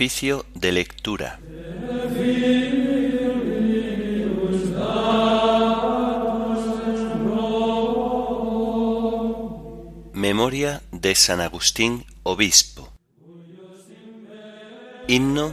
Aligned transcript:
Oficio 0.00 0.46
de 0.54 0.72
lectura. 0.72 1.38
Memoria 10.14 10.80
de 10.90 11.14
San 11.14 11.42
Agustín, 11.42 12.06
obispo. 12.22 12.90
Himno 15.06 15.52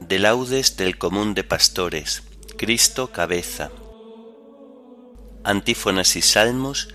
de 0.00 0.18
laudes 0.18 0.76
del 0.76 0.98
común 0.98 1.32
de 1.32 1.42
pastores, 1.42 2.24
Cristo 2.58 3.10
cabeza. 3.10 3.70
Antífonas 5.44 6.14
y 6.16 6.20
salmos 6.20 6.88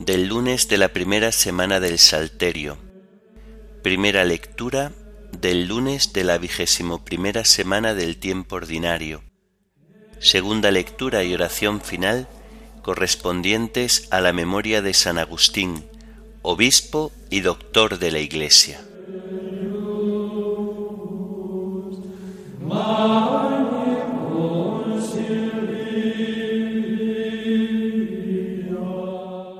del 0.00 0.26
lunes 0.26 0.66
de 0.66 0.78
la 0.78 0.88
primera 0.88 1.30
semana 1.30 1.78
del 1.78 2.00
Salterio. 2.00 2.76
Primera 3.84 4.24
lectura 4.24 4.90
del 5.32 5.66
lunes 5.66 6.12
de 6.12 6.24
la 6.24 6.38
vigésimo 6.38 7.04
primera 7.04 7.44
semana 7.44 7.94
del 7.94 8.16
tiempo 8.16 8.56
ordinario. 8.56 9.22
Segunda 10.20 10.70
lectura 10.70 11.24
y 11.24 11.34
oración 11.34 11.80
final 11.80 12.28
correspondientes 12.82 14.08
a 14.10 14.20
la 14.20 14.32
memoria 14.32 14.82
de 14.82 14.94
San 14.94 15.18
Agustín, 15.18 15.84
obispo 16.42 17.12
y 17.30 17.40
doctor 17.40 17.98
de 17.98 18.10
la 18.10 18.18
Iglesia. 18.18 18.80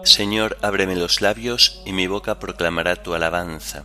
Señor, 0.04 0.56
ábreme 0.62 0.96
los 0.96 1.20
labios 1.20 1.82
y 1.84 1.92
mi 1.92 2.06
boca 2.06 2.40
proclamará 2.40 3.02
tu 3.02 3.14
alabanza. 3.14 3.84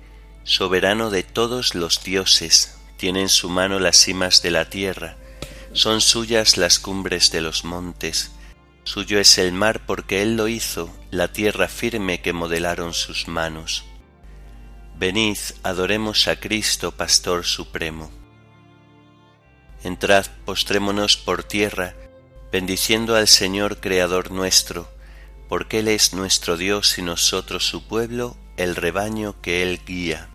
soberano 0.43 1.09
de 1.09 1.23
todos 1.23 1.75
los 1.75 2.03
dioses, 2.03 2.77
tiene 2.97 3.21
en 3.21 3.29
su 3.29 3.49
mano 3.49 3.79
las 3.79 3.97
cimas 3.97 4.41
de 4.41 4.51
la 4.51 4.69
tierra, 4.69 5.15
son 5.73 6.01
suyas 6.01 6.57
las 6.57 6.79
cumbres 6.79 7.31
de 7.31 7.41
los 7.41 7.63
montes, 7.63 8.31
Suyo 8.83 9.19
es 9.19 9.37
el 9.37 9.51
mar 9.51 9.85
porque 9.85 10.21
Él 10.21 10.35
lo 10.35 10.47
hizo, 10.47 10.93
la 11.11 11.31
tierra 11.31 11.67
firme 11.67 12.21
que 12.21 12.33
modelaron 12.33 12.93
sus 12.93 13.27
manos. 13.27 13.85
Venid, 14.97 15.37
adoremos 15.63 16.27
a 16.27 16.39
Cristo, 16.39 16.91
Pastor 16.91 17.45
Supremo. 17.45 18.11
Entrad, 19.83 20.25
postrémonos 20.45 21.15
por 21.15 21.43
tierra, 21.43 21.95
bendiciendo 22.51 23.15
al 23.15 23.27
Señor 23.27 23.79
Creador 23.79 24.31
nuestro, 24.31 24.91
porque 25.47 25.79
Él 25.79 25.87
es 25.87 26.13
nuestro 26.13 26.57
Dios 26.57 26.97
y 26.97 27.01
nosotros 27.01 27.65
su 27.65 27.87
pueblo, 27.87 28.35
el 28.57 28.75
rebaño 28.75 29.39
que 29.41 29.63
Él 29.63 29.81
guía. 29.85 30.30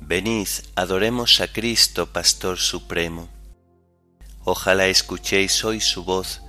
Venid, 0.00 0.48
adoremos 0.76 1.40
a 1.40 1.52
Cristo, 1.52 2.06
Pastor 2.06 2.58
Supremo. 2.58 3.28
Ojalá 4.44 4.86
escuchéis 4.86 5.62
hoy 5.64 5.80
su 5.80 6.04
voz, 6.04 6.42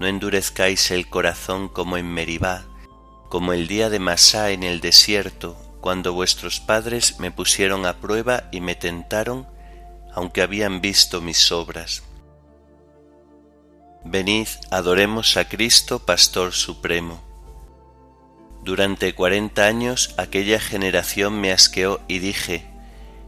no 0.00 0.06
endurezcáis 0.06 0.90
el 0.90 1.08
corazón 1.08 1.68
como 1.68 1.98
en 1.98 2.06
Meribá, 2.06 2.64
como 3.28 3.52
el 3.52 3.68
día 3.68 3.90
de 3.90 3.98
Masá 3.98 4.50
en 4.50 4.62
el 4.62 4.80
desierto, 4.80 5.54
cuando 5.80 6.14
vuestros 6.14 6.60
padres 6.60 7.20
me 7.20 7.30
pusieron 7.30 7.84
a 7.84 8.00
prueba 8.00 8.44
y 8.50 8.60
me 8.60 8.74
tentaron, 8.74 9.46
aunque 10.14 10.40
habían 10.40 10.80
visto 10.80 11.20
mis 11.20 11.52
obras. 11.52 12.02
Venid, 14.02 14.48
adoremos 14.70 15.36
a 15.36 15.46
Cristo, 15.46 15.98
Pastor 16.00 16.52
Supremo. 16.52 17.22
Durante 18.62 19.14
cuarenta 19.14 19.66
años 19.66 20.14
aquella 20.16 20.58
generación 20.58 21.38
me 21.40 21.52
asqueó 21.52 22.00
y 22.08 22.18
dije, 22.18 22.73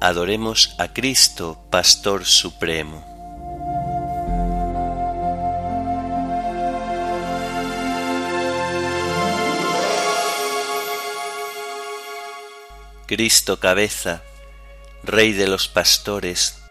adoremos 0.00 0.74
a 0.78 0.88
Cristo, 0.88 1.60
Pastor 1.70 2.24
Supremo. 2.24 3.04
Cristo 13.06 13.58
cabeza, 13.58 14.22
Rey 15.02 15.32
de 15.32 15.48
los 15.48 15.66
pastores, 15.66 16.62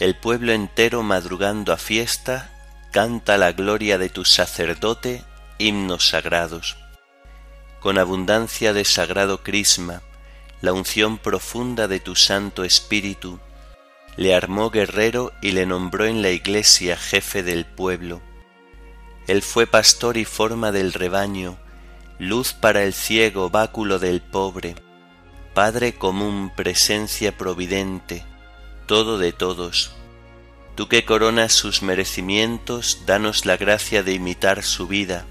el 0.00 0.16
pueblo 0.16 0.52
entero 0.52 1.02
madrugando 1.02 1.72
a 1.72 1.76
fiesta, 1.76 2.50
canta 2.92 3.38
la 3.38 3.52
gloria 3.52 3.96
de 3.96 4.08
tu 4.08 4.24
sacerdote, 4.24 5.22
himnos 5.58 6.08
sagrados. 6.08 6.76
Con 7.80 7.98
abundancia 7.98 8.72
de 8.72 8.84
sagrado 8.84 9.42
crisma, 9.42 10.02
la 10.60 10.72
unción 10.72 11.18
profunda 11.18 11.88
de 11.88 12.00
tu 12.00 12.16
Santo 12.16 12.64
Espíritu, 12.64 13.38
le 14.16 14.34
armó 14.34 14.70
guerrero 14.70 15.32
y 15.40 15.52
le 15.52 15.66
nombró 15.66 16.06
en 16.06 16.22
la 16.22 16.30
iglesia 16.30 16.96
jefe 16.96 17.42
del 17.42 17.64
pueblo. 17.64 18.20
Él 19.26 19.42
fue 19.42 19.66
pastor 19.66 20.16
y 20.16 20.24
forma 20.24 20.72
del 20.72 20.92
rebaño, 20.92 21.56
luz 22.18 22.52
para 22.52 22.82
el 22.82 22.92
ciego, 22.92 23.48
báculo 23.48 23.98
del 23.98 24.20
pobre, 24.20 24.74
Padre 25.54 25.94
común, 25.94 26.52
presencia 26.54 27.36
providente, 27.36 28.24
todo 28.86 29.18
de 29.18 29.32
todos, 29.32 29.92
tú 30.74 30.88
que 30.88 31.04
coronas 31.04 31.52
sus 31.52 31.82
merecimientos, 31.82 33.02
danos 33.06 33.46
la 33.46 33.56
gracia 33.56 34.02
de 34.02 34.12
imitar 34.12 34.62
su 34.62 34.86
vida, 34.86 35.26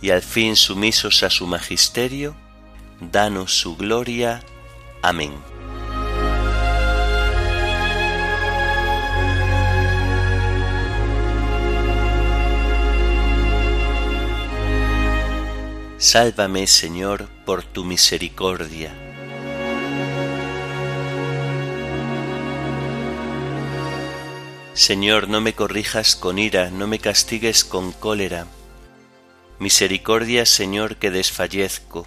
y 0.00 0.10
al 0.10 0.22
fin 0.22 0.56
sumisos 0.56 1.22
a 1.22 1.30
su 1.30 1.46
magisterio, 1.46 2.36
danos 3.10 3.58
su 3.58 3.76
gloria. 3.76 4.42
Amén. 5.02 5.32
Sálvame, 15.98 16.66
Señor, 16.66 17.28
por 17.44 17.62
tu 17.62 17.84
misericordia 17.84 18.92
Señor, 24.74 25.28
no 25.28 25.42
me 25.42 25.52
corrijas 25.52 26.16
con 26.16 26.38
ira, 26.38 26.70
no 26.70 26.86
me 26.86 26.98
castigues 26.98 27.62
con 27.62 27.92
cólera. 27.92 28.46
Misericordia, 29.58 30.46
Señor, 30.46 30.96
que 30.96 31.10
desfallezco. 31.10 32.06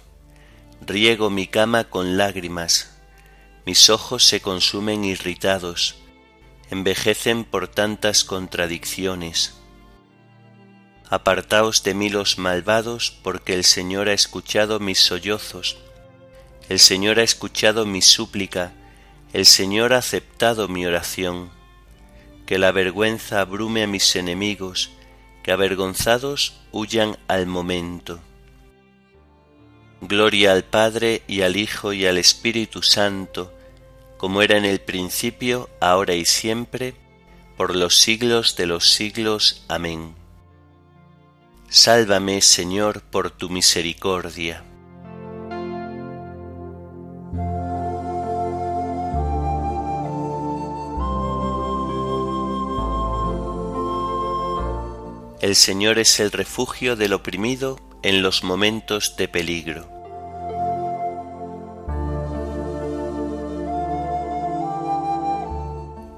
riego 0.81 1.29
mi 1.29 1.45
cama 1.45 1.83
con 1.83 2.17
lágrimas, 2.17 2.97
mis 3.65 3.91
ojos 3.91 4.25
se 4.25 4.41
consumen 4.41 5.05
irritados, 5.05 5.97
envejecen 6.71 7.43
por 7.43 7.67
tantas 7.67 8.23
contradicciones. 8.23 9.53
Apartaos 11.07 11.83
de 11.83 11.93
mí 11.93 12.09
los 12.09 12.39
malvados, 12.39 13.11
porque 13.21 13.53
el 13.53 13.63
Señor 13.63 14.09
ha 14.09 14.13
escuchado 14.13 14.79
mis 14.79 14.99
sollozos, 14.99 15.77
el 16.67 16.79
Señor 16.79 17.19
ha 17.19 17.23
escuchado 17.23 17.85
mi 17.85 18.01
súplica, 18.01 18.73
el 19.33 19.45
Señor 19.45 19.93
ha 19.93 19.97
aceptado 19.97 20.67
mi 20.67 20.85
oración. 20.85 21.51
Que 22.45 22.57
la 22.57 22.71
vergüenza 22.71 23.39
abrume 23.39 23.83
a 23.83 23.87
mis 23.87 24.15
enemigos, 24.15 24.91
que 25.43 25.51
avergonzados 25.51 26.61
huyan 26.71 27.17
al 27.27 27.45
momento. 27.45 28.19
Gloria 30.01 30.53
al 30.53 30.63
Padre 30.63 31.21
y 31.27 31.41
al 31.41 31.55
Hijo 31.55 31.93
y 31.93 32.07
al 32.07 32.17
Espíritu 32.17 32.81
Santo, 32.81 33.53
como 34.17 34.41
era 34.41 34.57
en 34.57 34.65
el 34.65 34.81
principio, 34.81 35.69
ahora 35.79 36.15
y 36.15 36.25
siempre, 36.25 36.95
por 37.55 37.75
los 37.75 37.97
siglos 37.97 38.55
de 38.55 38.65
los 38.65 38.89
siglos. 38.89 39.63
Amén. 39.67 40.15
Sálvame, 41.69 42.41
Señor, 42.41 43.01
por 43.01 43.29
tu 43.29 43.51
misericordia. 43.51 44.63
El 55.41 55.55
Señor 55.55 55.99
es 55.99 56.19
el 56.19 56.31
refugio 56.31 56.95
del 56.95 57.13
oprimido 57.13 57.79
en 58.03 58.23
los 58.23 58.43
momentos 58.43 59.15
de 59.15 59.27
peligro. 59.27 59.87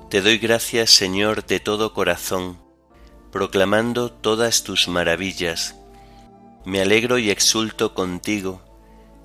Te 0.10 0.22
doy 0.22 0.38
gracias, 0.38 0.92
Señor, 0.92 1.46
de 1.46 1.60
todo 1.60 1.94
corazón, 1.94 2.60
proclamando 3.32 4.12
todas 4.12 4.64
tus 4.64 4.88
maravillas. 4.88 5.76
Me 6.66 6.82
alegro 6.82 7.18
y 7.18 7.32
exulto 7.32 7.94
contigo, 7.94 8.62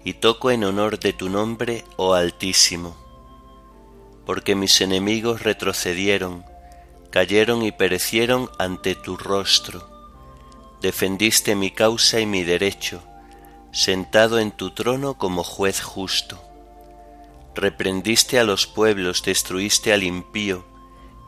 y 0.02 0.14
toco 0.14 0.50
en 0.50 0.64
honor 0.64 0.98
de 0.98 1.12
tu 1.12 1.28
nombre, 1.28 1.84
oh 1.96 2.14
Altísimo. 2.14 2.96
Porque 4.24 4.54
mis 4.54 4.80
enemigos 4.80 5.42
retrocedieron, 5.42 6.44
cayeron 7.10 7.62
y 7.62 7.70
perecieron 7.70 8.50
ante 8.58 8.94
tu 8.94 9.16
rostro. 9.16 9.97
Defendiste 10.80 11.56
mi 11.56 11.70
causa 11.70 12.20
y 12.20 12.26
mi 12.26 12.44
derecho, 12.44 13.02
sentado 13.72 14.38
en 14.38 14.52
tu 14.52 14.70
trono 14.70 15.18
como 15.18 15.42
juez 15.42 15.80
justo. 15.80 16.40
Reprendiste 17.54 18.38
a 18.38 18.44
los 18.44 18.66
pueblos, 18.66 19.22
destruiste 19.24 19.92
al 19.92 20.04
impío, 20.04 20.64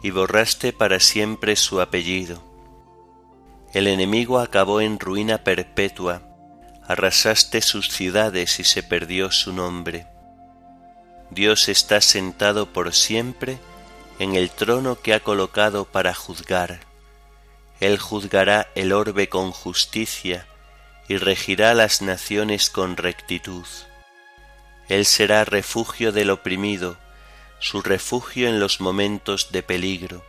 y 0.02 0.10
borraste 0.10 0.72
para 0.72 1.00
siempre 1.00 1.56
su 1.56 1.80
apellido. 1.80 2.42
El 3.72 3.86
enemigo 3.86 4.38
acabó 4.38 4.80
en 4.80 4.98
ruina 4.98 5.44
perpetua, 5.44 6.22
arrasaste 6.86 7.60
sus 7.60 7.88
ciudades 7.88 8.60
y 8.60 8.64
se 8.64 8.82
perdió 8.82 9.30
su 9.30 9.52
nombre. 9.52 10.06
Dios 11.30 11.68
está 11.68 12.00
sentado 12.00 12.72
por 12.72 12.92
siempre 12.92 13.58
en 14.18 14.34
el 14.34 14.50
trono 14.50 14.96
que 14.96 15.14
ha 15.14 15.20
colocado 15.20 15.84
para 15.84 16.14
juzgar. 16.14 16.89
Él 17.80 17.98
juzgará 17.98 18.68
el 18.74 18.92
orbe 18.92 19.28
con 19.28 19.52
justicia 19.52 20.46
y 21.08 21.16
regirá 21.16 21.74
las 21.74 22.02
naciones 22.02 22.68
con 22.70 22.96
rectitud. 22.96 23.66
Él 24.88 25.06
será 25.06 25.44
refugio 25.44 26.12
del 26.12 26.30
oprimido, 26.30 26.98
su 27.58 27.80
refugio 27.80 28.48
en 28.48 28.60
los 28.60 28.80
momentos 28.80 29.50
de 29.50 29.62
peligro. 29.62 30.24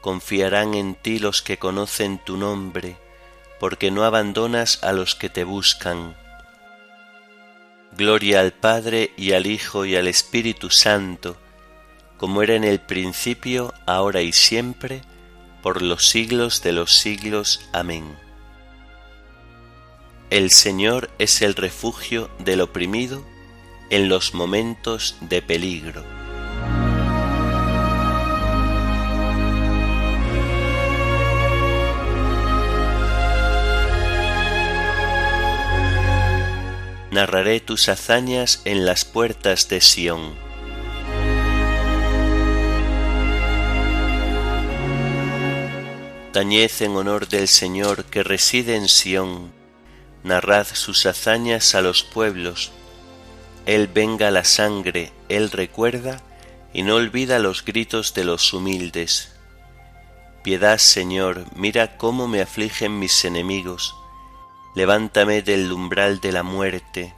Confiarán 0.00 0.74
en 0.74 0.94
ti 0.94 1.18
los 1.18 1.42
que 1.42 1.58
conocen 1.58 2.18
tu 2.18 2.36
nombre, 2.36 2.96
porque 3.58 3.90
no 3.90 4.04
abandonas 4.04 4.82
a 4.84 4.92
los 4.92 5.14
que 5.14 5.28
te 5.28 5.44
buscan. 5.44 6.16
Gloria 7.96 8.40
al 8.40 8.52
Padre 8.52 9.12
y 9.16 9.32
al 9.32 9.46
Hijo 9.46 9.84
y 9.84 9.96
al 9.96 10.06
Espíritu 10.06 10.70
Santo, 10.70 11.36
como 12.16 12.42
era 12.42 12.54
en 12.54 12.64
el 12.64 12.80
principio, 12.80 13.74
ahora 13.86 14.22
y 14.22 14.32
siempre, 14.32 15.02
por 15.62 15.82
los 15.82 16.08
siglos 16.08 16.62
de 16.62 16.72
los 16.72 16.92
siglos. 16.92 17.68
Amén. 17.72 18.16
El 20.30 20.50
Señor 20.50 21.10
es 21.18 21.42
el 21.42 21.54
refugio 21.54 22.30
del 22.38 22.60
oprimido 22.60 23.24
en 23.90 24.08
los 24.08 24.34
momentos 24.34 25.16
de 25.20 25.42
peligro. 25.42 26.04
Narraré 37.10 37.60
tus 37.60 37.88
hazañas 37.88 38.60
en 38.64 38.84
las 38.84 39.04
puertas 39.04 39.68
de 39.68 39.80
Sión 39.80 40.47
En 46.40 46.94
honor 46.94 47.26
del 47.26 47.48
Señor 47.48 48.04
que 48.04 48.22
reside 48.22 48.76
en 48.76 48.86
Sión, 48.88 49.52
narrad 50.22 50.68
sus 50.72 51.04
hazañas 51.04 51.74
a 51.74 51.82
los 51.82 52.04
pueblos. 52.04 52.70
Él 53.66 53.88
venga 53.88 54.30
la 54.30 54.44
sangre, 54.44 55.10
Él 55.28 55.50
recuerda 55.50 56.22
y 56.72 56.82
no 56.82 56.94
olvida 56.94 57.40
los 57.40 57.64
gritos 57.64 58.14
de 58.14 58.22
los 58.22 58.52
humildes. 58.52 59.32
Piedad, 60.44 60.78
Señor, 60.78 61.44
mira 61.56 61.96
cómo 61.96 62.28
me 62.28 62.40
afligen 62.40 63.00
mis 63.00 63.24
enemigos. 63.24 63.96
Levántame 64.76 65.42
del 65.42 65.72
umbral 65.72 66.20
de 66.20 66.30
la 66.30 66.44
muerte, 66.44 67.14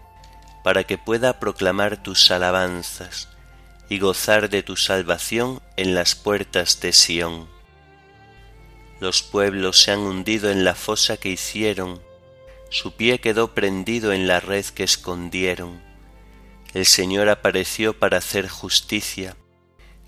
para 0.65 0.85
que 0.85 0.97
pueda 0.97 1.39
proclamar 1.39 2.03
tus 2.03 2.31
alabanzas 2.31 3.29
y 3.91 3.99
gozar 3.99 4.49
de 4.49 4.63
tu 4.63 4.77
salvación 4.77 5.61
en 5.77 5.95
las 5.95 6.15
puertas 6.15 6.81
de 6.81 6.95
Sión. 6.95 7.60
Los 9.01 9.23
pueblos 9.23 9.81
se 9.81 9.93
han 9.93 10.01
hundido 10.01 10.51
en 10.51 10.63
la 10.63 10.75
fosa 10.75 11.17
que 11.17 11.31
hicieron, 11.31 12.01
su 12.69 12.93
pie 12.93 13.19
quedó 13.19 13.55
prendido 13.55 14.13
en 14.13 14.29
la 14.29 14.41
red 14.41 14.65
que 14.67 14.85
escondieron. 14.85 15.83
El 16.75 16.87
Señor 16.87 17.29
apareció 17.29 17.99
para 17.99 18.19
hacer 18.19 18.49
justicia, 18.49 19.37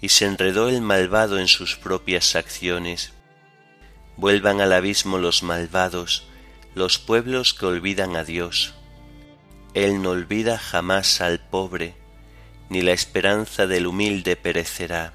y 0.00 0.10
se 0.10 0.26
enredó 0.26 0.68
el 0.68 0.80
malvado 0.80 1.40
en 1.40 1.48
sus 1.48 1.76
propias 1.76 2.36
acciones. 2.36 3.12
Vuelvan 4.16 4.60
al 4.60 4.72
abismo 4.72 5.18
los 5.18 5.42
malvados, 5.42 6.28
los 6.74 6.98
pueblos 6.98 7.54
que 7.54 7.66
olvidan 7.66 8.14
a 8.14 8.24
Dios. 8.24 8.74
Él 9.74 10.02
no 10.02 10.10
olvida 10.10 10.58
jamás 10.58 11.20
al 11.20 11.40
pobre, 11.40 11.96
ni 12.68 12.82
la 12.82 12.92
esperanza 12.92 13.66
del 13.66 13.86
humilde 13.86 14.36
perecerá. 14.36 15.14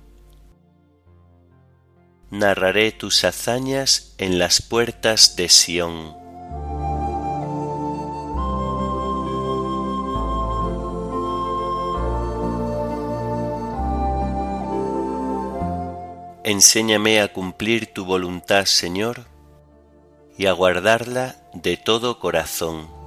narraré 2.31 2.93
tus 2.93 3.25
hazañas 3.25 4.15
en 4.17 4.39
las 4.39 4.61
puertas 4.61 5.35
de 5.35 5.49
Sión. 5.49 6.15
Enséñame 16.43 17.21
a 17.21 17.31
cumplir 17.31 17.93
tu 17.93 18.05
voluntad, 18.05 18.65
Señor, 18.65 19.25
y 20.37 20.45
a 20.45 20.53
guardarla 20.53 21.35
de 21.53 21.77
todo 21.77 22.17
corazón 22.19 23.00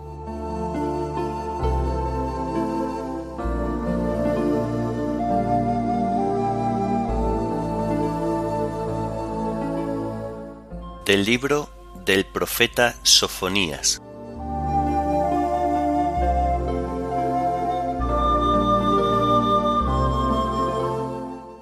del 11.05 11.27
libro 11.27 11.69
del 12.07 12.25
profeta 12.25 12.95
Sofonías. 13.03 14.01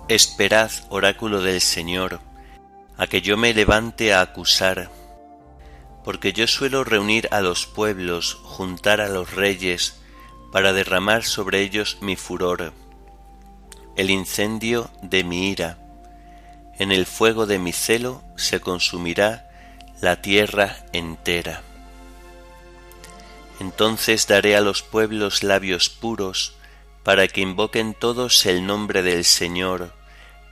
Esperad, 0.09 0.71
oráculo 0.91 1.41
del 1.41 1.61
Señor, 1.61 2.21
a 2.97 3.09
que 3.09 3.21
yo 3.21 3.37
me 3.37 3.53
levante 3.53 4.13
a 4.13 4.21
acusar, 4.21 4.91
porque 6.05 6.33
yo 6.33 6.47
suelo 6.47 6.85
reunir 6.85 7.29
a 7.33 7.41
los 7.41 7.67
pueblos, 7.67 8.39
juntar 8.45 9.01
a 9.01 9.09
los 9.09 9.35
reyes, 9.35 10.01
para 10.53 10.73
derramar 10.73 11.25
sobre 11.25 11.63
ellos 11.63 11.99
mi 12.01 12.15
furor, 12.15 12.73
el 13.97 14.11
incendio 14.11 14.89
de 15.03 15.25
mi 15.25 15.49
ira. 15.51 15.82
En 16.79 16.93
el 16.93 17.07
fuego 17.07 17.47
de 17.47 17.59
mi 17.59 17.73
celo 17.73 18.23
se 18.37 18.61
consumirá 18.61 19.51
la 20.01 20.21
tierra 20.21 20.85
entera. 20.93 21.63
Entonces 23.61 24.27
daré 24.27 24.57
a 24.57 24.61
los 24.61 24.83
pueblos 24.83 25.43
labios 25.43 25.89
puros, 25.89 26.55
para 27.05 27.29
que 27.29 27.41
invoquen 27.41 27.95
todos 27.95 28.47
el 28.47 28.67
nombre 28.67 29.03
del 29.03 29.25
Señor, 29.25 29.93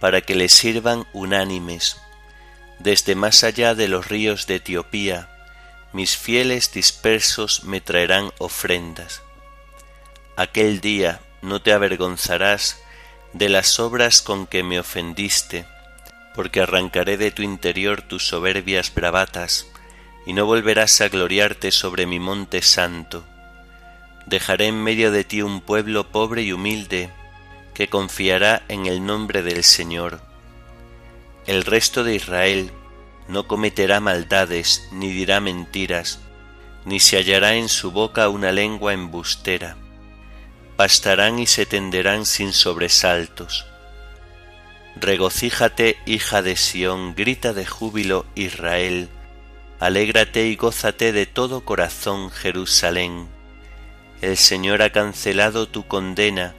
para 0.00 0.20
que 0.20 0.34
le 0.34 0.48
sirvan 0.48 1.06
unánimes. 1.12 1.96
Desde 2.78 3.14
más 3.14 3.44
allá 3.44 3.74
de 3.74 3.88
los 3.88 4.08
ríos 4.08 4.46
de 4.46 4.56
Etiopía, 4.56 5.28
mis 5.92 6.16
fieles 6.16 6.72
dispersos 6.72 7.64
me 7.64 7.80
traerán 7.80 8.32
ofrendas. 8.38 9.22
Aquel 10.36 10.80
día 10.80 11.20
no 11.42 11.60
te 11.60 11.72
avergonzarás 11.72 12.78
de 13.32 13.48
las 13.48 13.78
obras 13.78 14.22
con 14.22 14.46
que 14.46 14.62
me 14.62 14.78
ofendiste, 14.78 15.66
porque 16.40 16.62
arrancaré 16.62 17.18
de 17.18 17.32
tu 17.32 17.42
interior 17.42 18.00
tus 18.00 18.26
soberbias 18.26 18.94
bravatas, 18.94 19.66
y 20.24 20.32
no 20.32 20.46
volverás 20.46 21.02
a 21.02 21.10
gloriarte 21.10 21.70
sobre 21.70 22.06
mi 22.06 22.18
monte 22.18 22.62
santo. 22.62 23.26
Dejaré 24.24 24.68
en 24.68 24.82
medio 24.82 25.12
de 25.12 25.24
ti 25.24 25.42
un 25.42 25.60
pueblo 25.60 26.10
pobre 26.10 26.40
y 26.40 26.52
humilde, 26.52 27.10
que 27.74 27.88
confiará 27.88 28.62
en 28.68 28.86
el 28.86 29.04
nombre 29.04 29.42
del 29.42 29.64
Señor. 29.64 30.22
El 31.46 31.62
resto 31.62 32.04
de 32.04 32.14
Israel 32.14 32.70
no 33.28 33.46
cometerá 33.46 34.00
maldades, 34.00 34.88
ni 34.92 35.10
dirá 35.10 35.40
mentiras, 35.40 36.20
ni 36.86 37.00
se 37.00 37.18
hallará 37.18 37.56
en 37.56 37.68
su 37.68 37.90
boca 37.90 38.30
una 38.30 38.50
lengua 38.50 38.94
embustera. 38.94 39.76
Pastarán 40.76 41.38
y 41.38 41.46
se 41.46 41.66
tenderán 41.66 42.24
sin 42.24 42.54
sobresaltos. 42.54 43.66
Regocíjate, 44.96 45.98
hija 46.04 46.42
de 46.42 46.56
Sión, 46.56 47.14
grita 47.14 47.52
de 47.52 47.64
júbilo 47.64 48.26
Israel, 48.34 49.08
alégrate 49.78 50.46
y 50.46 50.56
gózate 50.56 51.12
de 51.12 51.26
todo 51.26 51.64
corazón, 51.64 52.30
Jerusalén. 52.30 53.28
El 54.20 54.36
Señor 54.36 54.82
ha 54.82 54.90
cancelado 54.90 55.68
tu 55.68 55.86
condena, 55.86 56.54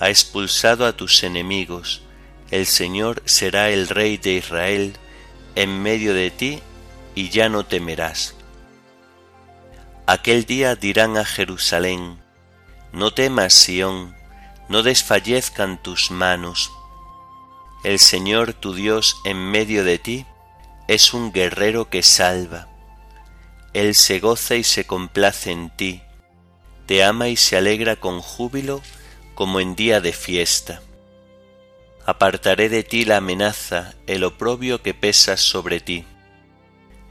ha 0.00 0.10
expulsado 0.10 0.86
a 0.86 0.92
tus 0.92 1.22
enemigos, 1.22 2.02
el 2.50 2.66
Señor 2.66 3.22
será 3.24 3.70
el 3.70 3.88
Rey 3.88 4.16
de 4.16 4.34
Israel 4.34 4.96
en 5.54 5.82
medio 5.82 6.14
de 6.14 6.30
ti, 6.30 6.60
y 7.14 7.30
ya 7.30 7.48
no 7.48 7.64
temerás. 7.64 8.34
Aquel 10.06 10.44
día 10.44 10.76
dirán 10.76 11.16
a 11.16 11.24
Jerusalén, 11.24 12.18
No 12.92 13.12
temas, 13.12 13.54
Sión, 13.54 14.14
no 14.68 14.82
desfallezcan 14.82 15.82
tus 15.82 16.10
manos. 16.10 16.70
El 17.84 18.00
Señor 18.00 18.54
tu 18.54 18.74
Dios 18.74 19.20
en 19.24 19.36
medio 19.36 19.84
de 19.84 19.98
ti 19.98 20.26
es 20.88 21.14
un 21.14 21.30
guerrero 21.30 21.88
que 21.88 22.02
salva. 22.02 22.66
Él 23.72 23.94
se 23.94 24.18
goza 24.18 24.56
y 24.56 24.64
se 24.64 24.84
complace 24.84 25.52
en 25.52 25.70
ti, 25.70 26.02
te 26.86 27.04
ama 27.04 27.28
y 27.28 27.36
se 27.36 27.56
alegra 27.56 27.94
con 27.94 28.20
júbilo 28.20 28.82
como 29.36 29.60
en 29.60 29.76
día 29.76 30.00
de 30.00 30.12
fiesta. 30.12 30.82
Apartaré 32.04 32.68
de 32.68 32.82
ti 32.82 33.04
la 33.04 33.18
amenaza, 33.18 33.94
el 34.08 34.24
oprobio 34.24 34.82
que 34.82 34.94
pesa 34.94 35.36
sobre 35.36 35.78
ti. 35.78 36.04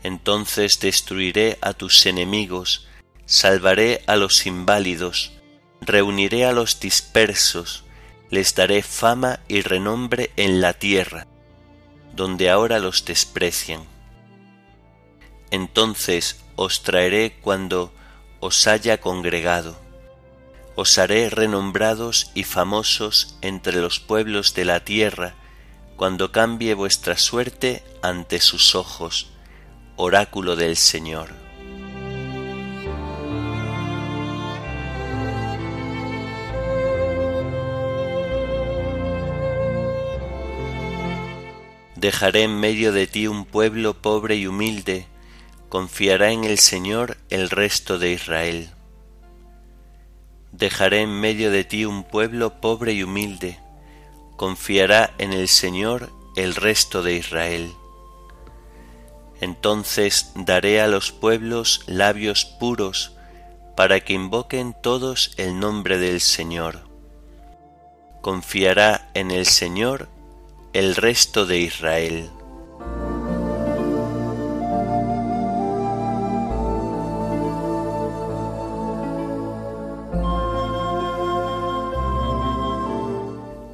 Entonces 0.03 0.81
destruiré 0.81 1.57
a 1.61 1.71
tus 1.73 2.05
enemigos, 2.05 2.87
salvaré 3.25 4.03
a 4.05 4.17
los 4.17 4.45
inválidos, 4.45 5.31
reuniré 5.79 6.45
a 6.45 6.51
los 6.51 6.81
dispersos, 6.81 7.85
les 8.29 8.55
daré 8.55 8.81
fama 8.81 9.39
y 9.47 9.61
renombre 9.61 10.31
en 10.35 10.61
la 10.61 10.73
tierra, 10.73 11.27
donde 12.13 12.49
ahora 12.49 12.79
los 12.79 13.05
desprecian. 13.05 13.83
Entonces 15.51 16.43
os 16.55 16.83
traeré 16.83 17.37
cuando 17.41 17.93
os 18.39 18.67
haya 18.67 18.99
congregado 18.99 19.87
os 20.77 20.99
haré 20.99 21.31
renombrados 21.31 22.29
y 22.35 22.43
famosos 22.43 23.35
entre 23.41 23.81
los 23.81 23.99
pueblos 23.99 24.53
de 24.53 24.63
la 24.63 24.85
tierra, 24.85 25.33
cuando 25.95 26.31
cambie 26.31 26.75
vuestra 26.75 27.17
suerte 27.17 27.83
ante 28.03 28.39
sus 28.39 28.75
ojos, 28.75 29.31
oráculo 29.95 30.55
del 30.55 30.77
Señor. 30.77 31.46
Dejaré 41.97 42.43
en 42.43 42.59
medio 42.59 42.91
de 42.91 43.07
ti 43.07 43.25
un 43.25 43.43
pueblo 43.43 43.95
pobre 43.95 44.35
y 44.35 44.45
humilde, 44.45 45.07
confiará 45.67 46.31
en 46.31 46.43
el 46.43 46.59
Señor 46.59 47.17
el 47.31 47.49
resto 47.49 47.97
de 47.97 48.11
Israel. 48.11 48.69
Dejaré 50.51 51.01
en 51.01 51.19
medio 51.19 51.49
de 51.49 51.63
ti 51.63 51.85
un 51.85 52.03
pueblo 52.03 52.61
pobre 52.61 52.93
y 52.93 53.01
humilde, 53.01 53.57
confiará 54.35 55.15
en 55.17 55.33
el 55.33 55.47
Señor 55.47 56.11
el 56.35 56.53
resto 56.53 57.01
de 57.01 57.15
Israel. 57.15 57.73
Entonces 59.41 60.33
daré 60.35 60.81
a 60.81 60.87
los 60.87 61.11
pueblos 61.11 61.81
labios 61.87 62.45
puros, 62.45 63.13
para 63.75 64.01
que 64.01 64.13
invoquen 64.13 64.75
todos 64.83 65.33
el 65.37 65.59
nombre 65.59 65.97
del 65.97 66.21
Señor. 66.21 66.87
Confiará 68.21 69.09
en 69.15 69.31
el 69.31 69.47
Señor 69.47 70.09
el 70.77 70.95
resto 70.95 71.47
de 71.47 71.57
Israel. 71.57 72.29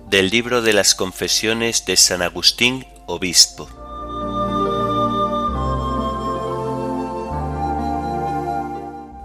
Del 0.09 0.29
libro 0.29 0.61
de 0.61 0.71
las 0.71 0.95
confesiones 0.95 1.85
de 1.85 1.97
San 1.97 2.21
Agustín, 2.21 2.87
obispo. 3.05 3.67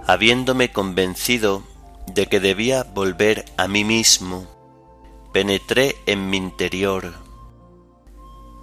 Habiéndome 0.09 0.73
convencido 0.73 1.63
de 2.09 2.27
que 2.27 2.41
debía 2.41 2.83
volver 2.83 3.45
a 3.57 3.69
mí 3.69 3.85
mismo, 3.85 4.49
penetré 5.33 5.95
en 6.07 6.29
mi 6.29 6.39
interior, 6.39 7.28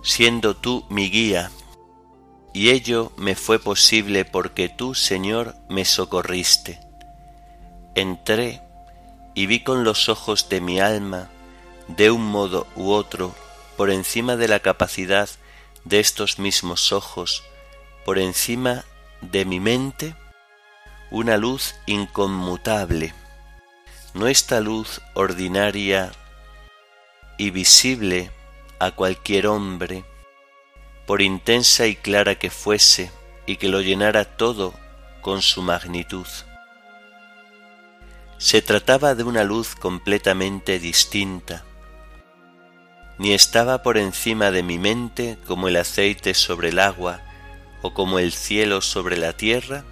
siendo 0.05 0.55
tú 0.55 0.85
mi 0.87 1.09
guía, 1.09 1.49
y 2.53 2.69
ello 2.69 3.11
me 3.17 3.35
fue 3.35 3.57
posible 3.57 4.23
porque 4.23 4.69
tú, 4.69 4.93
Señor, 4.93 5.55
me 5.67 5.83
socorriste. 5.83 6.79
Entré 7.95 8.61
y 9.33 9.47
vi 9.47 9.63
con 9.63 9.83
los 9.83 10.07
ojos 10.07 10.47
de 10.47 10.61
mi 10.61 10.79
alma 10.79 11.29
de 11.87 12.11
un 12.11 12.23
modo 12.23 12.67
u 12.75 12.91
otro, 12.91 13.33
por 13.77 13.89
encima 13.89 14.37
de 14.37 14.47
la 14.47 14.59
capacidad 14.59 15.27
de 15.85 15.99
estos 15.99 16.37
mismos 16.37 16.91
ojos, 16.91 17.43
por 18.05 18.19
encima 18.19 18.85
de 19.21 19.43
mi 19.43 19.59
mente, 19.59 20.15
una 21.09 21.35
luz 21.37 21.75
inconmutable, 21.87 23.13
no 24.13 24.27
esta 24.27 24.59
luz 24.61 25.01
ordinaria 25.15 26.11
y 27.37 27.49
visible 27.49 28.31
a 28.79 28.91
cualquier 28.91 29.47
hombre, 29.47 30.03
por 31.05 31.21
intensa 31.21 31.87
y 31.87 31.95
clara 31.95 32.35
que 32.35 32.49
fuese 32.49 33.11
y 33.45 33.57
que 33.57 33.69
lo 33.69 33.81
llenara 33.81 34.25
todo 34.25 34.73
con 35.21 35.41
su 35.41 35.61
magnitud. 35.61 36.27
Se 38.37 38.61
trataba 38.61 39.15
de 39.15 39.23
una 39.23 39.43
luz 39.43 39.75
completamente 39.75 40.79
distinta, 40.79 41.63
ni 43.17 43.33
estaba 43.33 43.81
por 43.81 43.97
encima 43.97 44.51
de 44.51 44.61
mi 44.61 44.77
mente 44.77 45.37
como 45.47 45.67
el 45.67 45.77
aceite 45.77 46.33
sobre 46.33 46.69
el 46.69 46.79
agua 46.79 47.21
o 47.81 47.93
como 47.93 48.19
el 48.19 48.33
cielo 48.33 48.81
sobre 48.81 49.17
la 49.17 49.33
tierra, 49.33 49.83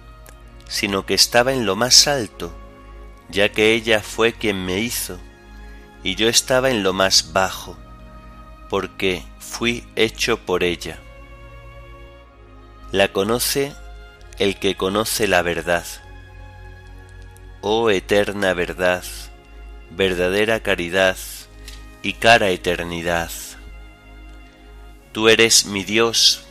sino 0.68 1.06
que 1.06 1.14
estaba 1.14 1.52
en 1.52 1.64
lo 1.64 1.76
más 1.76 2.06
alto, 2.06 2.52
ya 3.28 3.50
que 3.50 3.72
ella 3.72 4.02
fue 4.02 4.32
quien 4.32 4.64
me 4.66 4.80
hizo, 4.80 5.18
y 6.02 6.16
yo 6.16 6.28
estaba 6.28 6.70
en 6.70 6.82
lo 6.82 6.92
más 6.92 7.32
bajo, 7.32 7.78
porque 8.74 9.22
fui 9.38 9.84
hecho 9.94 10.36
por 10.36 10.64
ella. 10.64 10.98
La 12.90 13.12
conoce 13.12 13.72
el 14.40 14.58
que 14.58 14.74
conoce 14.74 15.28
la 15.28 15.42
verdad. 15.42 15.86
Oh 17.60 17.88
eterna 17.88 18.52
verdad, 18.52 19.04
verdadera 19.92 20.58
caridad, 20.58 21.16
y 22.02 22.14
cara 22.14 22.50
eternidad. 22.50 23.30
Tú 25.12 25.28
eres 25.28 25.66
mi 25.66 25.84
Dios 25.84 26.44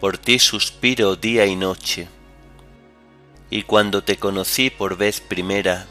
por 0.00 0.18
ti 0.18 0.38
suspiro 0.38 1.16
día 1.16 1.46
y 1.46 1.56
noche. 1.56 2.08
Y 3.48 3.62
cuando 3.62 4.04
te 4.04 4.18
conocí 4.18 4.68
por 4.68 4.98
vez 4.98 5.22
primera, 5.22 5.86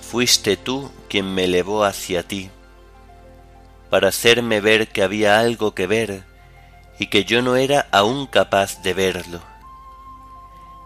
fuiste 0.00 0.56
tú 0.56 0.90
quien 1.10 1.34
me 1.34 1.44
elevó 1.44 1.84
hacia 1.84 2.22
ti, 2.22 2.48
para 3.90 4.08
hacerme 4.08 4.60
ver 4.60 4.88
que 4.88 5.02
había 5.02 5.40
algo 5.40 5.74
que 5.74 5.86
ver 5.86 6.24
y 6.98 7.06
que 7.08 7.24
yo 7.24 7.42
no 7.42 7.56
era 7.56 7.88
aún 7.90 8.26
capaz 8.26 8.82
de 8.82 8.94
verlo. 8.94 9.40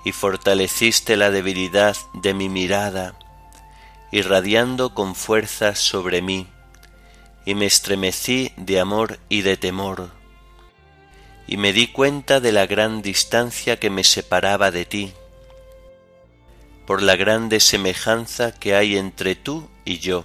Y 0.04 0.12
fortaleciste 0.12 1.16
la 1.16 1.30
debilidad 1.30 1.96
de 2.14 2.34
mi 2.34 2.48
mirada, 2.48 3.14
irradiando 4.12 4.94
con 4.94 5.14
fuerza 5.14 5.74
sobre 5.74 6.22
mí, 6.22 6.46
y 7.44 7.54
me 7.54 7.66
estremecí 7.66 8.52
de 8.56 8.80
amor 8.80 9.18
y 9.28 9.42
de 9.42 9.56
temor, 9.56 10.10
y 11.46 11.56
me 11.56 11.72
di 11.72 11.88
cuenta 11.88 12.40
de 12.40 12.52
la 12.52 12.66
gran 12.66 13.02
distancia 13.02 13.78
que 13.78 13.90
me 13.90 14.04
separaba 14.04 14.70
de 14.70 14.84
ti, 14.84 15.12
por 16.86 17.02
la 17.02 17.16
grande 17.16 17.60
semejanza 17.60 18.52
que 18.52 18.76
hay 18.76 18.96
entre 18.96 19.34
tú 19.34 19.68
y 19.84 19.98
yo, 19.98 20.24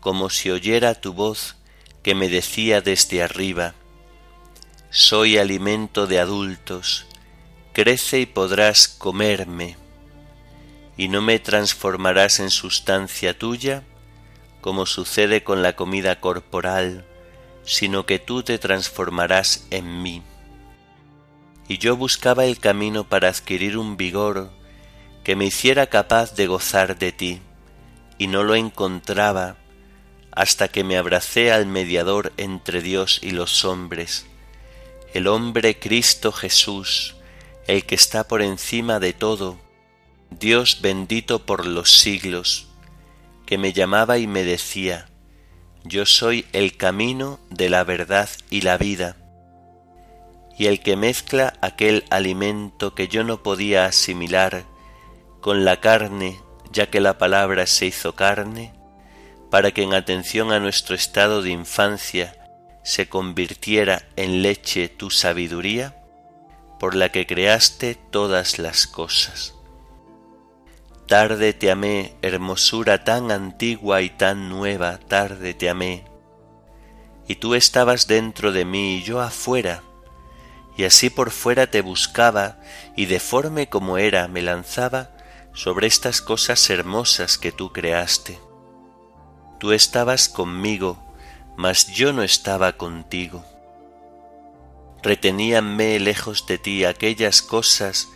como 0.00 0.30
si 0.30 0.50
oyera 0.50 0.94
tu 0.94 1.12
voz 1.12 1.56
que 2.02 2.14
me 2.14 2.28
decía 2.28 2.80
desde 2.80 3.22
arriba, 3.22 3.74
soy 4.90 5.38
alimento 5.38 6.06
de 6.06 6.18
adultos, 6.18 7.06
crece 7.72 8.20
y 8.20 8.26
podrás 8.26 8.88
comerme, 8.88 9.76
y 10.96 11.08
no 11.08 11.22
me 11.22 11.38
transformarás 11.38 12.40
en 12.40 12.50
sustancia 12.50 13.38
tuya, 13.38 13.84
como 14.60 14.86
sucede 14.86 15.44
con 15.44 15.62
la 15.62 15.76
comida 15.76 16.20
corporal, 16.20 17.06
sino 17.64 18.06
que 18.06 18.18
tú 18.18 18.42
te 18.42 18.58
transformarás 18.58 19.66
en 19.70 20.02
mí. 20.02 20.22
Y 21.68 21.78
yo 21.78 21.96
buscaba 21.96 22.46
el 22.46 22.58
camino 22.58 23.08
para 23.08 23.28
adquirir 23.28 23.78
un 23.78 23.96
vigor 23.96 24.50
que 25.22 25.36
me 25.36 25.44
hiciera 25.44 25.86
capaz 25.86 26.34
de 26.34 26.46
gozar 26.46 26.98
de 26.98 27.12
ti, 27.12 27.40
y 28.18 28.26
no 28.26 28.42
lo 28.42 28.54
encontraba 28.54 29.56
hasta 30.32 30.68
que 30.68 30.84
me 30.84 30.96
abracé 30.96 31.52
al 31.52 31.66
mediador 31.66 32.32
entre 32.36 32.82
Dios 32.82 33.20
y 33.22 33.30
los 33.30 33.64
hombres, 33.64 34.26
el 35.12 35.26
hombre 35.26 35.78
Cristo 35.78 36.32
Jesús, 36.32 37.16
el 37.66 37.84
que 37.84 37.94
está 37.94 38.26
por 38.28 38.42
encima 38.42 39.00
de 39.00 39.12
todo, 39.12 39.58
Dios 40.30 40.80
bendito 40.80 41.44
por 41.44 41.66
los 41.66 41.90
siglos, 41.90 42.68
que 43.46 43.58
me 43.58 43.72
llamaba 43.72 44.18
y 44.18 44.26
me 44.26 44.44
decía, 44.44 45.08
Yo 45.84 46.06
soy 46.06 46.46
el 46.52 46.76
camino 46.76 47.40
de 47.50 47.68
la 47.68 47.82
verdad 47.82 48.28
y 48.48 48.60
la 48.60 48.78
vida, 48.78 49.16
y 50.56 50.66
el 50.66 50.80
que 50.80 50.94
mezcla 50.94 51.54
aquel 51.60 52.04
alimento 52.10 52.94
que 52.94 53.08
yo 53.08 53.24
no 53.24 53.42
podía 53.42 53.86
asimilar 53.86 54.64
con 55.40 55.64
la 55.64 55.80
carne, 55.80 56.38
ya 56.70 56.88
que 56.90 57.00
la 57.00 57.18
palabra 57.18 57.66
se 57.66 57.86
hizo 57.86 58.14
carne, 58.14 58.72
para 59.50 59.72
que 59.72 59.82
en 59.82 59.94
atención 59.94 60.52
a 60.52 60.60
nuestro 60.60 60.94
estado 60.94 61.42
de 61.42 61.50
infancia 61.50 62.36
se 62.82 63.08
convirtiera 63.08 64.02
en 64.16 64.42
leche 64.42 64.88
tu 64.88 65.10
sabiduría, 65.10 65.96
por 66.78 66.94
la 66.94 67.10
que 67.10 67.26
creaste 67.26 67.94
todas 67.94 68.58
las 68.58 68.86
cosas. 68.86 69.54
Tarde 71.06 71.52
te 71.52 71.70
amé, 71.70 72.14
hermosura 72.22 73.04
tan 73.04 73.32
antigua 73.32 74.00
y 74.00 74.10
tan 74.10 74.48
nueva, 74.48 74.98
tarde 74.98 75.52
te 75.52 75.68
amé. 75.68 76.04
Y 77.26 77.34
tú 77.34 77.54
estabas 77.54 78.06
dentro 78.06 78.52
de 78.52 78.64
mí 78.64 78.96
y 78.96 79.02
yo 79.02 79.20
afuera, 79.20 79.82
y 80.76 80.84
así 80.84 81.10
por 81.10 81.30
fuera 81.30 81.66
te 81.70 81.82
buscaba, 81.82 82.60
y 82.96 83.06
deforme 83.06 83.68
como 83.68 83.98
era 83.98 84.28
me 84.28 84.40
lanzaba 84.40 85.10
sobre 85.52 85.88
estas 85.88 86.22
cosas 86.22 86.70
hermosas 86.70 87.36
que 87.36 87.52
tú 87.52 87.72
creaste. 87.72 88.49
Tú 89.60 89.72
estabas 89.72 90.30
conmigo, 90.30 90.96
mas 91.58 91.88
yo 91.88 92.14
no 92.14 92.22
estaba 92.22 92.78
contigo. 92.78 93.44
Reteníanme 95.02 96.00
lejos 96.00 96.46
de 96.46 96.56
ti 96.56 96.86
aquellas 96.86 97.42
cosas 97.42 98.08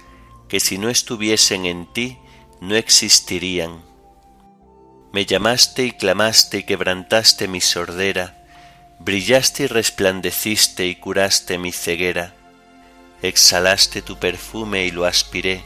que 0.48 0.58
si 0.58 0.78
no 0.78 0.88
estuviesen 0.88 1.66
en 1.66 1.92
ti 1.92 2.18
no 2.62 2.76
existirían. 2.76 3.82
Me 5.12 5.26
llamaste 5.26 5.84
y 5.84 5.90
clamaste 5.92 6.58
y 6.58 6.62
quebrantaste 6.62 7.46
mi 7.46 7.60
sordera, 7.60 8.46
brillaste 9.00 9.64
y 9.64 9.66
resplandeciste 9.66 10.86
y 10.86 10.96
curaste 10.96 11.58
mi 11.58 11.72
ceguera, 11.72 12.34
exhalaste 13.20 14.00
tu 14.00 14.18
perfume 14.18 14.86
y 14.86 14.90
lo 14.90 15.04
aspiré, 15.04 15.62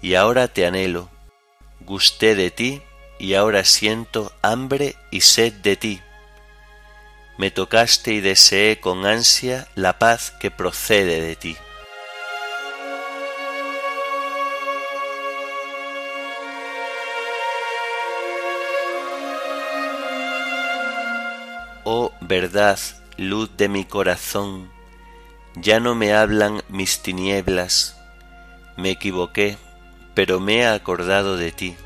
y 0.00 0.14
ahora 0.14 0.48
te 0.48 0.64
anhelo, 0.64 1.10
gusté 1.80 2.34
de 2.34 2.50
ti 2.50 2.82
y 3.18 3.34
ahora 3.34 3.64
siento 3.64 4.32
hambre 4.42 4.96
y 5.10 5.22
sed 5.22 5.52
de 5.54 5.76
ti. 5.76 6.00
Me 7.36 7.50
tocaste 7.50 8.12
y 8.12 8.20
deseé 8.20 8.80
con 8.80 9.06
ansia 9.06 9.68
la 9.74 9.98
paz 9.98 10.32
que 10.40 10.50
procede 10.50 11.20
de 11.20 11.36
ti. 11.36 11.56
Oh 21.84 22.12
verdad, 22.20 22.78
luz 23.16 23.56
de 23.56 23.68
mi 23.68 23.84
corazón, 23.84 24.70
ya 25.56 25.80
no 25.80 25.94
me 25.94 26.12
hablan 26.12 26.62
mis 26.68 27.02
tinieblas, 27.02 27.96
me 28.76 28.90
equivoqué, 28.90 29.56
pero 30.14 30.38
me 30.38 30.58
he 30.58 30.66
acordado 30.66 31.36
de 31.36 31.50
ti 31.50 31.76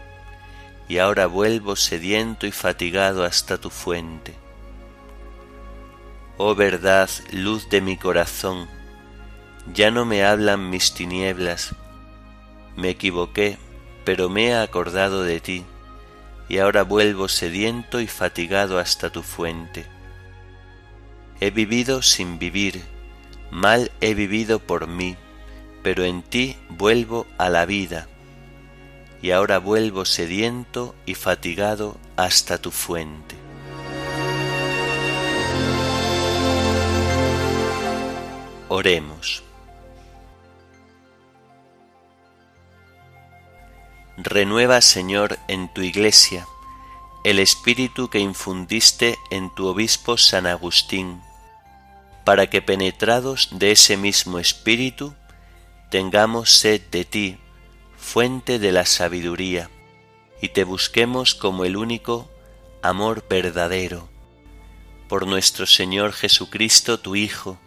y 0.92 0.98
ahora 0.98 1.26
vuelvo 1.26 1.74
sediento 1.74 2.46
y 2.46 2.52
fatigado 2.52 3.24
hasta 3.24 3.57
tu 3.57 3.70
fuente. 3.70 4.35
Oh 6.37 6.55
verdad, 6.55 7.09
luz 7.33 7.70
de 7.70 7.81
mi 7.81 7.96
corazón, 7.96 8.68
ya 9.72 9.90
no 9.90 10.05
me 10.05 10.22
hablan 10.22 10.68
mis 10.68 10.92
tinieblas, 10.92 11.74
me 12.76 12.90
equivoqué, 12.90 13.57
pero 14.05 14.28
me 14.28 14.48
he 14.48 14.55
acordado 14.55 15.22
de 15.22 15.40
ti, 15.40 15.64
y 16.50 16.59
ahora 16.59 16.83
vuelvo 16.83 17.26
sediento 17.26 17.98
y 17.98 18.07
fatigado 18.07 18.78
hasta 18.78 19.09
tu 19.09 19.22
fuente. 19.22 19.87
He 21.40 21.50
vivido 21.50 22.02
sin 22.02 22.38
vivir, 22.38 22.83
mal 23.50 23.90
he 24.02 24.12
vivido 24.12 24.59
por 24.59 24.88
mí, 24.88 25.16
pero 25.83 26.05
en 26.05 26.22
ti 26.22 26.59
vuelvo 26.68 27.26
a 27.38 27.48
la 27.48 27.64
vida 27.64 28.09
y 29.23 29.31
ahora 29.31 29.59
vuelvo 29.59 30.05
sediento 30.05 30.95
y 31.07 31.15
fatigado 31.15 31.97
hasta 32.17 32.59
tu 32.59 32.71
fuente. 32.73 33.37
Oremos. 38.69 39.45
Renueva, 44.17 44.81
Señor, 44.81 45.39
en 45.49 45.73
tu 45.73 45.83
iglesia 45.83 46.47
el 47.25 47.39
espíritu 47.39 48.09
que 48.11 48.19
infundiste 48.19 49.17
en 49.31 49.55
tu 49.55 49.69
obispo 49.69 50.17
San 50.17 50.47
Agustín, 50.47 51.23
para 52.25 52.51
que 52.51 52.63
penetrados 52.63 53.49
de 53.53 53.73
ese 53.73 53.97
mismo 53.97 54.41
espíritu 54.41 55.15
tengamos 55.91 56.51
sed 56.51 56.81
de 56.91 57.05
ti, 57.05 57.39
fuente 58.03 58.59
de 58.59 58.73
la 58.73 58.85
sabiduría, 58.85 59.71
y 60.43 60.49
te 60.49 60.65
busquemos 60.65 61.35
como 61.35 61.65
el 61.65 61.77
único 61.77 62.29
amor 62.83 63.25
verdadero. 63.31 64.11
Por 65.09 65.27
nuestro 65.27 65.67
Señor 65.67 66.12
Jesucristo, 66.12 66.99
tu 66.99 67.17
Hijo, 67.17 67.59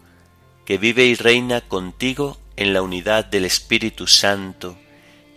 que 0.65 0.77
vive 0.77 1.05
y 1.05 1.15
reina 1.15 1.61
contigo 1.61 2.37
en 2.57 2.73
la 2.73 2.81
unidad 2.81 3.25
del 3.25 3.45
Espíritu 3.45 4.07
Santo, 4.07 4.77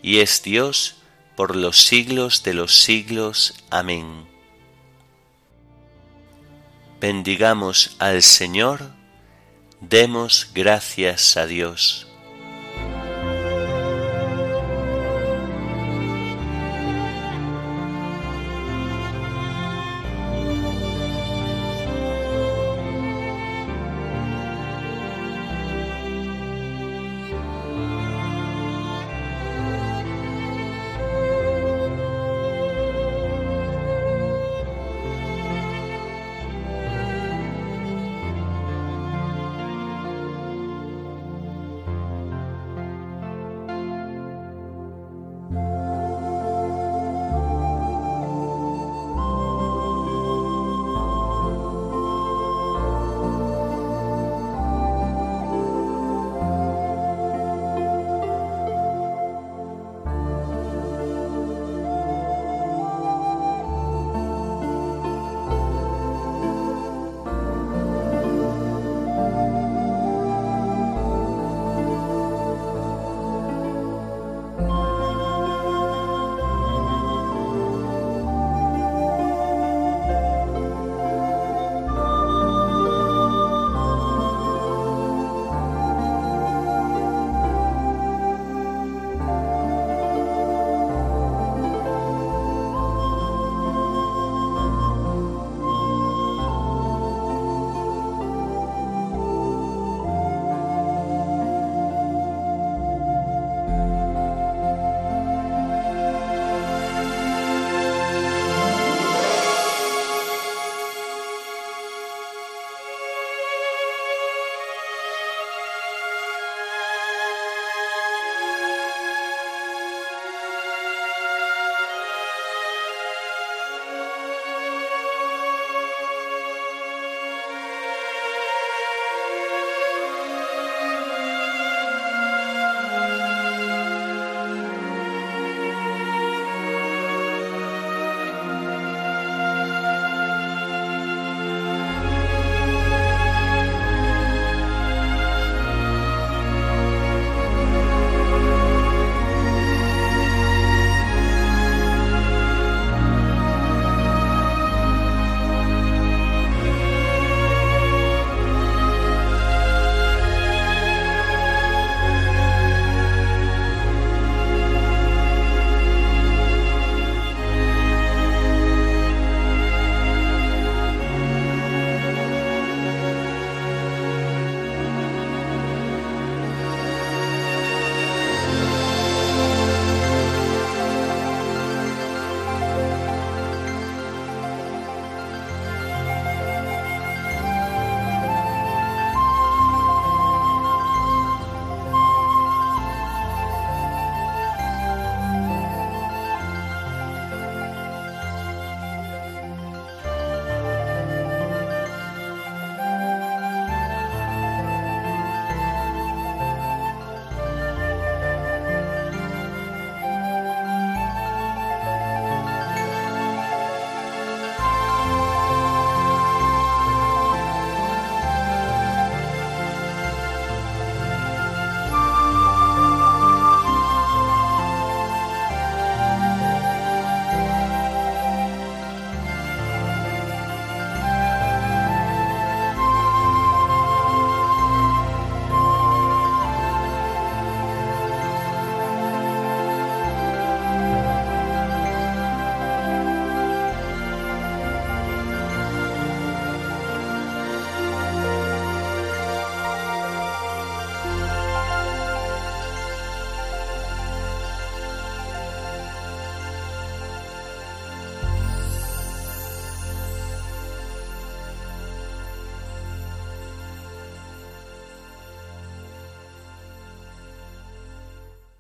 y 0.03 0.19
es 0.19 0.43
Dios 0.43 0.97
por 1.37 1.55
los 1.55 1.81
siglos 1.81 2.43
de 2.43 2.55
los 2.55 2.75
siglos. 2.75 3.55
Amén. 3.71 4.27
Bendigamos 7.01 7.97
al 8.01 8.23
Señor, 8.23 8.91
demos 9.81 10.51
gracias 10.53 11.37
a 11.37 11.47
Dios. 11.47 12.08